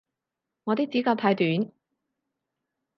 [0.63, 1.71] 我啲指甲太短